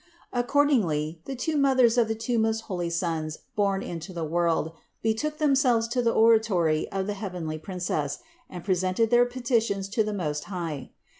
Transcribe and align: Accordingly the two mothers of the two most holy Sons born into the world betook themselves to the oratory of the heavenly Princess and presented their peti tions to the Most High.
Accordingly 0.33 1.21
the 1.25 1.35
two 1.35 1.55
mothers 1.57 1.95
of 1.95 2.07
the 2.07 2.15
two 2.15 2.39
most 2.39 2.61
holy 2.61 2.89
Sons 2.89 3.37
born 3.55 3.83
into 3.83 4.13
the 4.13 4.25
world 4.25 4.71
betook 5.03 5.37
themselves 5.37 5.87
to 5.89 6.01
the 6.01 6.11
oratory 6.11 6.91
of 6.91 7.05
the 7.05 7.13
heavenly 7.13 7.59
Princess 7.59 8.17
and 8.49 8.63
presented 8.63 9.11
their 9.11 9.27
peti 9.27 9.59
tions 9.59 9.87
to 9.89 10.03
the 10.03 10.11
Most 10.15 10.45
High. 10.45 10.89